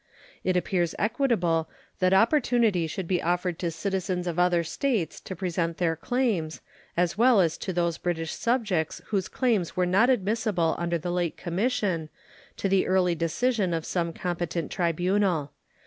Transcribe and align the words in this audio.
It 0.43 0.57
appears 0.57 0.95
equitable 0.97 1.69
that 1.99 2.11
opportunity 2.11 2.87
should 2.87 3.07
be 3.07 3.21
offered 3.21 3.59
to 3.59 3.69
citizens 3.69 4.25
of 4.25 4.39
other 4.39 4.63
states 4.63 5.19
to 5.21 5.35
present 5.35 5.77
their 5.77 5.95
claims, 5.95 6.59
as 6.97 7.19
well 7.19 7.39
as 7.39 7.55
to 7.59 7.71
those 7.71 7.99
British 7.99 8.33
subjects 8.33 9.03
whose 9.09 9.27
claims 9.27 9.75
were 9.77 9.85
not 9.85 10.09
admissible 10.09 10.73
under 10.79 10.97
the 10.97 11.11
late 11.11 11.37
commission, 11.37 12.09
to 12.57 12.67
the 12.67 12.87
early 12.87 13.13
decision 13.13 13.75
of 13.75 13.85
some 13.85 14.11
competent 14.11 14.71
tribunal. 14.71 15.51